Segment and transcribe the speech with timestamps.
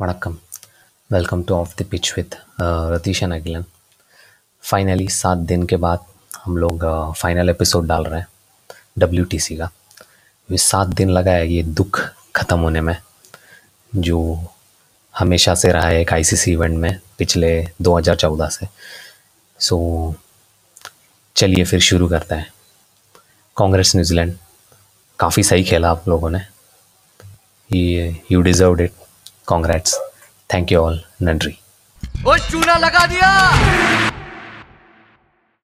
[0.00, 0.36] Vanakkam
[1.12, 3.64] welcome to off the pitch with Ratheesh and Agilan
[4.62, 5.98] finally सात दिन के बाद
[6.44, 8.26] हम लोग फाइनल uh, एपिसोड डाल रहे हैं
[8.98, 9.70] डब्ल्यूटीसी का।
[10.50, 12.00] ये सात दिन लगा है ये दुख
[12.36, 12.96] ख़त्म होने में
[13.96, 14.44] जो
[15.18, 18.66] हमेशा से रहा है एक आईसीसी इवेंट में पिछले 2014 से
[19.58, 20.20] सो। So,
[21.36, 22.52] चलिए फिर शुरू करते हैं।
[23.56, 24.36] कांग्रेस न्यूजीलैंड
[25.18, 26.40] काफ़ी सही खेला आप लोगों ने।
[27.72, 28.92] ये you deserve it
[29.52, 29.98] congrats
[30.54, 31.56] thank you all नंड्री
[32.24, 33.28] वो चूना लगा दिया।